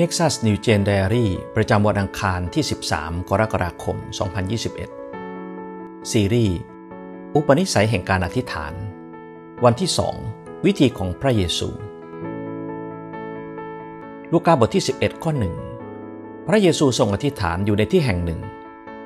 [0.00, 3.96] Nexus New Gen Diary ประจำวันอังคารที่ 13 กรกฎาคม
[5.24, 6.56] 2021 ซีรีส์
[7.34, 8.72] อุปนิสัยแห่งการอธิษฐาน
[9.64, 9.90] วันที่
[10.28, 11.68] 2 วิธีของพระเยซู
[14.32, 15.32] ลูกาบทที่ 11 ข้อ
[15.90, 18.40] 1พระเยซูทรงอธิษฐานอยู่ในที่แห่งหนึ่ง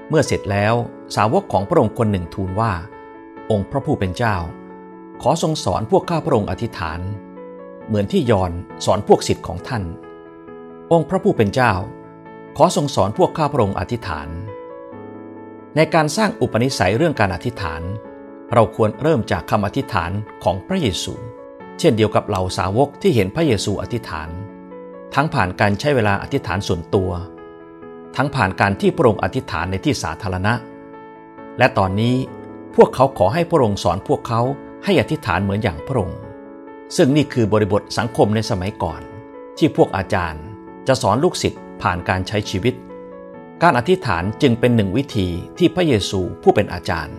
[0.08, 0.74] เมื่อเสร็จแล้ว
[1.16, 2.72] สาวกของพระองค์คนหนึ่งทูลว่า
[3.50, 4.36] องค์พระผู้เป็นเจ้า
[5.22, 7.00] ขอทรงสอนพวกข้าพระองค์อธิษฐาน
[7.86, 8.52] เหมือนที่ยอน
[8.84, 9.84] สอนพวกศิษย์ของท่าน
[10.92, 11.72] องค์พระผู้เป็นเจ้า
[12.56, 14.28] ขอทรงสอนพวกข้าพระองค์อธิษฐาน
[15.76, 17.82] ในการสร้างอุปนิสัยเรื่องการอธิษฐาน
[18.54, 20.10] เราควรเริ่มจากคำอธิษฐาน
[20.44, 21.14] ของพระเยซู
[21.78, 24.28] เช่นเดียวกับเหล่าสาวกที่เห็นพระเยซูอธิษฐาน
[25.14, 27.10] ทั้งผ่านการใช้เวลาอธิษฐานส่วนตัว
[28.16, 30.54] ทั้งผ่านการที่พระองค์อธิษฐานในที่สาธารณะ
[31.58, 32.16] และตอนนี้
[32.76, 34.40] พวกเขาขอให้พระองค์สอนพวกเขา
[34.84, 36.20] ให้อธิษฐานเหมือนอย่างพระองค์
[36.96, 39.00] ซึ่งนี่คือบริบทสังคมในสมัยก่อน
[39.58, 40.44] ที่พวกอาจารย์
[40.88, 42.74] จะสอนลูกศิษย์ผ่านการใช้ชีวิต
[43.62, 47.18] การอธิษฐานจึงเป็นหนึ่งวิธีที่พระเยซูผู้เป็นอาจารย์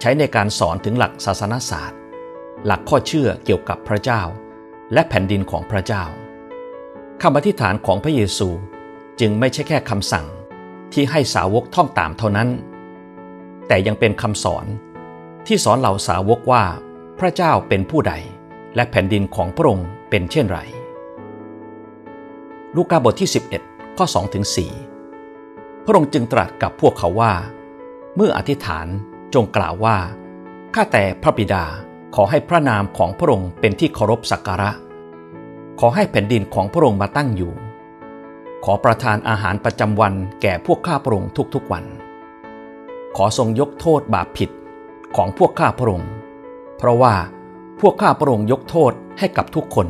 [0.00, 1.98] ใช้ในการสอนถึงหลักศาสนศาสตร์
[2.64, 4.22] หลักข้อเชื่อเกี่ยวกับพระเจ้า
[4.92, 6.04] และแผ่นดินของพระเจ้า
[7.22, 8.48] คำอธิษฐานของพระเยซู
[9.20, 10.26] จึงไม่ใช่แค่คำสั่ง
[10.92, 12.48] ที่ให้สาวกท่องตามเท่านั้น
[13.68, 14.66] แต่ยังเป็นคำสอน
[15.46, 16.64] ที่สอนเหล่าสาวกว่า
[17.18, 18.14] พระเจ้าเป็นผู้ใด
[18.74, 20.60] และแผ่นดินของพระองค์เป็นเช่นไร
[22.76, 23.30] ลูกาบทที่
[23.62, 24.44] 11 ข้อ2ถึง
[25.14, 27.32] 4พระองค์จึงตรัสกับพวกเขาว่า
[28.16, 28.86] เมื่ออธิษฐาน
[29.34, 29.96] จงกล่าวว่า
[30.74, 31.64] ข้าแต่พระบิดา
[32.14, 34.70] ขอให้พระนามของพระองค์เป็นที่เคารพสักการะ
[35.80, 37.52] ขอให้แผ่นดินของพระองค์มาตั้งอยู่
[38.64, 41.84] ขอประทานอาหารประจำวันแก่พวกข้าพระองค์ทุกๆวัน
[43.16, 44.50] ขอทรงยกโทษบาปผิด
[45.16, 46.10] ของพวกข้าพระองค์
[46.78, 47.14] เพราะว่า
[47.80, 49.88] พวกข้าพระองค์ยกโทษให้กับทุกคน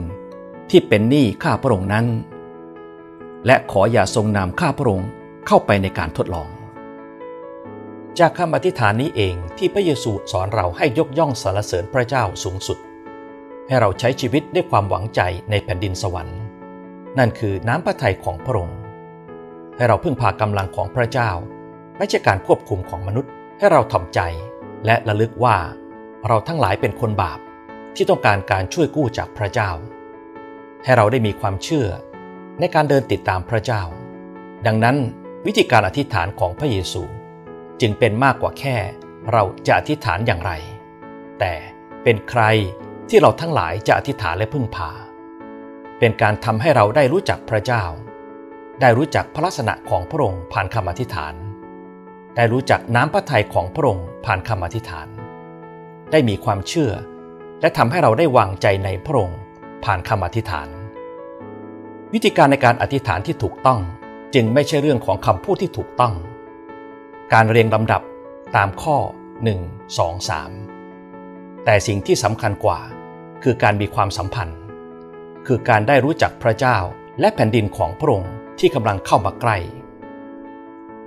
[0.71, 2.07] ที่เป็นหนี้ข้าพระองค์นั้น
[3.47, 5.11] และขออย่าทรงนำข้าพระองค์
[5.47, 6.49] เข้าไปในการทดลอง
[8.19, 12.79] จากคำอธิษฐานนี้เองที่พระเยซูสอนเราให้ยกย่องสรรเสริญพระเจ้าสูงสุด
[13.67, 15.21] ให้เราใช้ชีวิตด้วยความหวังใจ
[15.51, 16.39] ในแผ่นดินสวรรค์
[17.19, 18.79] นั่นคือน้ำพระทัยของพระองค์
[19.77, 21.31] ให้เราพึ่งพากำลังของพระเจ้า
[21.99, 24.21] ไม่ใช่การควบคุมของมนุษย์ให้เราทำใจ
[24.87, 25.57] และระลึกว่า
[26.29, 27.39] เราทั้งหลายเป็นคนบาป
[27.97, 29.71] ที่ต้องการการช่วยกู้จากพระเจ้า
[30.85, 31.89] ให้เราได้มีความเชื่อ
[32.61, 33.83] ในการเดินติดตามพระเจ้า
[34.67, 34.97] ดังนั้น
[35.47, 37.03] วิธีการอธิษฐานของพระเยซู
[37.81, 38.77] จึงเป็นมากกว่าแค่
[39.33, 40.53] เราจะอธิษฐานอย่างไร
[41.41, 41.53] แต่
[42.03, 42.43] เป็นใคร
[43.09, 44.91] ที่เราทั้งหลายจะอธิษฐานและพึ่งพา
[45.99, 47.85] เป็นการทำให้เราได้รู้จักพระเจ้า
[48.81, 51.35] ได้รู้จักพระลักษณะของพระองค์ผ่านคำอธิษฐาน
[52.37, 55.09] ได้รู้จักน้ำพระทัยของพระองค์ผ่านคำอธิษฐาน
[56.11, 56.93] ได้มีความเชื่อ
[57.61, 59.41] และทำให้เราได้วางใจในพระองค์
[59.85, 60.69] ผ่านคำอธิษฐาน
[62.15, 63.81] วิธีการในการอธิษฐานที่ถูกต้อง
[64.35, 66.15] จึงไม่ใช่เรื่องของคำพูดที่ถูกต้อง
[67.33, 68.03] การเรียงลำดับ
[68.57, 68.97] ตามข้อ
[69.45, 70.31] 1 2
[70.79, 72.81] 3 แต่สิ่งที่สำคัญกว่า
[73.43, 74.61] คือการมีความสัมพันธ์
[75.47, 76.79] คือการได้รู้จักพระเจ้า
[77.21, 79.59] และแผ่นดินของพระองค์ที่กำลังเข้ามาใกล้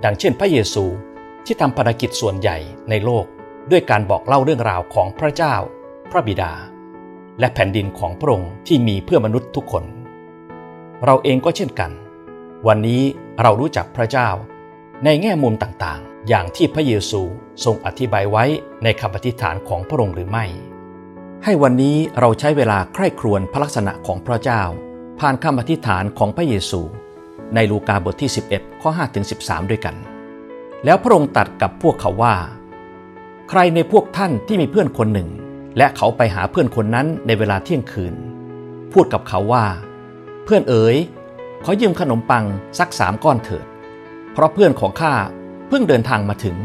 [0.04, 0.84] ดังเช่นพระเยซู
[1.44, 2.56] ที่ทำภารกิจส่วนใหญ่
[2.90, 3.24] ในโลก
[3.70, 5.54] ด้วยการบอกเล่าเรื่องราวของพระเจ้า
[6.10, 6.52] พระบิดา
[7.40, 9.84] และแผ่นดินของพระองค์ที่มีเพื่อมนุษย์ทุกคน
[11.04, 11.90] เราเองก็เช่นกัน
[12.66, 13.02] วันนี้
[13.42, 14.28] เรารู้จักพระเจ้า
[15.04, 17.22] ในแง่มุมต่างๆ อย่างที่พระเยซู
[17.64, 18.44] ทรงอธิบายไว้
[18.82, 20.44] ในคำอธิษฐานของพระองค์หรือไม่
[21.44, 24.62] ให้วันนี้เราใช้เวลาใคร่ครวญพระลักษณะของพระเจ้า
[25.20, 26.80] ผ่านคำอธิษฐานของพระเยซู
[27.54, 29.96] ในลูกาบทที่ 11 ข้อ5ถึง13 ด้วยกัน
[30.84, 32.36] แล้วพระองค์ตัดกับพวกเขาว่า
[33.50, 35.28] ใครในพวกท่านที่มีเพื่อนคนหนึ่ง
[35.76, 38.14] และเขาไปหาเพื่อนคนนั้นในเวลาเที่ยงคืน
[38.92, 39.66] พูดกับเขาว่า
[40.44, 40.96] เพื่อนเอ๋ย
[41.64, 42.44] ขอยืมขนมปัง
[42.78, 43.66] สักสามก้อนเถิด
[44.32, 45.14] เพราะเพื่อนของข้า
[45.68, 46.56] เพิ่งเดินทางมาถึง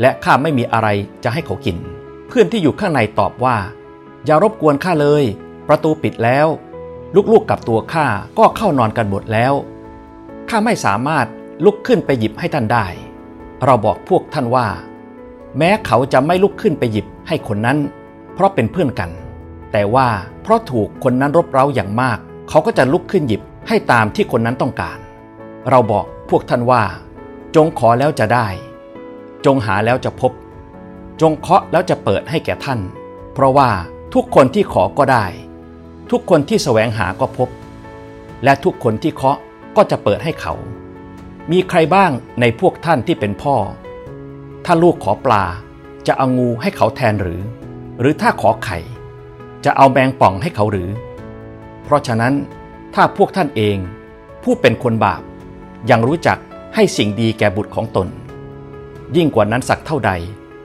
[0.00, 0.88] และข้าไม่มีอะไร
[1.24, 1.76] จะให้เขากิน
[2.28, 3.56] เพื่อนที่อยู่ข้างในตอบว่า
[4.24, 5.24] อย่ารบกวนข้าเลย
[5.68, 6.46] ประตูปิดแล้ว
[7.32, 8.06] ลูกๆกับตัวข้า
[8.38, 9.52] ก็เข้านอนกันหมดแล้ว
[10.48, 11.26] ข้าไม่สามารถ
[11.64, 12.86] ลุกขึ้นไปหยิบให้ท่านได้
[13.64, 14.68] เราบอกพวกท่านว่า
[15.58, 17.78] แม้เขาจะไม่ลุกขึ้นไปหยิบให้คนนั้น
[18.34, 19.10] เพราะเป็นเพื่อนกัน
[19.72, 20.08] แต่ว่า
[20.42, 22.18] เพราะถูกคนนั้นรบเร้าอย่างมาก
[22.54, 24.98] เขาก็จะลุกขึ้นหยิบให้ตามที่คนนั้นต้องการ
[25.70, 26.82] เราบอกพวกท่านว่า
[27.56, 28.48] จงขอแล้วจะได้
[29.46, 30.32] จงหาแล้วจะพบ
[31.20, 32.80] จงเคาะแล้วจะเปิดให้แก่ท่าน
[33.34, 33.70] เพราะว่า
[34.14, 35.26] ทุกคนที่ขอก็ได้
[36.10, 37.48] ทุกคนที่แสวงหาก็พบ
[38.44, 39.38] และทุกคนที่เคาะ
[39.76, 40.54] ก็จะเปิดให้เขา
[41.50, 42.10] มีใครบ้าง
[42.40, 43.56] ในพวกท่านที่เป็นพ่อ
[44.64, 45.44] ถ้าลูกขอปลา
[46.06, 47.40] จะเอางูให้เขาแทนหรือ
[48.00, 48.78] หรือถ้าขอไข่
[49.64, 50.90] จะเอาแมงป่องให้เขาหรือ
[51.84, 52.34] เพราะฉะนั้น
[52.94, 53.76] ถ้าพวกท่านเอง
[54.42, 55.22] ผู้เป็นคนบาป
[55.90, 56.38] ยังรู้จัก
[56.74, 58.08] ให้สิ่งดีแก่บุตรของตน
[59.16, 60.12] ยิ่งกว่านั้นสักเท่าใด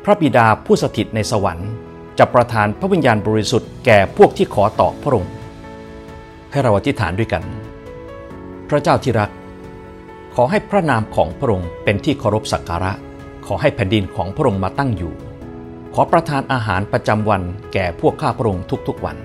[0.03, 1.71] พระบิดาผู้สถิตในสวรรค์
[2.19, 5.33] จะประทานพระวิญญาณบริสุทธิ์แก่พวกที่ขอต่อพระองค์
[6.51, 7.43] ให้เราอธิษฐานด้วยกัน
[8.69, 9.31] พระเจ้าที่รัก
[10.35, 12.91] ขอให้พระนามของพระองค์เป็นที่เคารพสักการะ
[13.45, 15.13] ขอให้แผ่นดินของพระองค์มาตั้งอยู่
[15.93, 17.41] ขอประทานอาหารประจำวัน
[17.73, 19.17] แก่พวกข้าพระองค์ทุกๆวัน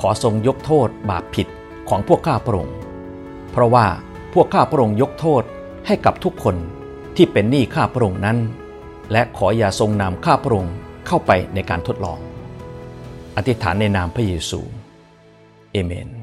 [0.00, 1.48] ขอทรงยกโทษบาปผิด
[1.88, 2.76] ของพวกข้าพระองค์
[3.52, 3.86] เพราะว่า
[4.34, 5.42] พวกข้าพระองค์ยกโทษ
[5.86, 6.56] ให้กับทุกคน
[7.16, 8.38] ที่เป็นหนี้ข้าพระองค์นั้น
[9.12, 10.74] และขออย่าทรงนำข้าพระองค์
[11.06, 12.18] เข้าไปในการทดลอง
[13.36, 14.60] อธิษฐานในนามพระเยซู
[15.72, 16.15] เอเมน